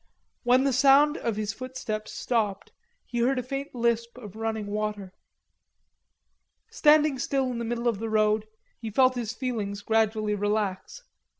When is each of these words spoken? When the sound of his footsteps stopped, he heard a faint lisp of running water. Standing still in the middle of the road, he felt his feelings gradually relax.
When 0.41 0.63
the 0.63 0.73
sound 0.73 1.17
of 1.17 1.35
his 1.35 1.53
footsteps 1.53 2.11
stopped, 2.11 2.71
he 3.05 3.19
heard 3.19 3.37
a 3.37 3.43
faint 3.43 3.75
lisp 3.75 4.17
of 4.17 4.35
running 4.35 4.65
water. 4.65 5.13
Standing 6.71 7.19
still 7.19 7.51
in 7.51 7.59
the 7.59 7.65
middle 7.65 7.87
of 7.87 7.99
the 7.99 8.09
road, 8.09 8.47
he 8.79 8.89
felt 8.89 9.13
his 9.13 9.33
feelings 9.33 9.83
gradually 9.83 10.33
relax. 10.33 11.03